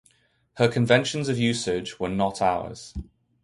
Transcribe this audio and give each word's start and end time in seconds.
Her 0.55 0.67
conventions 0.67 1.29
of 1.29 1.37
usage 1.37 1.99
were 1.99 2.09
not 2.09 2.41
ours. 2.41 2.95